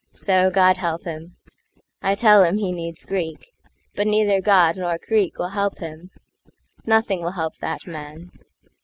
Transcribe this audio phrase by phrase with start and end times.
[0.13, 3.45] So, God help him!I tell him he needs Greek;
[3.93, 6.09] but neither GodNor Greek will help him.
[6.87, 8.31] Nothing will help that man.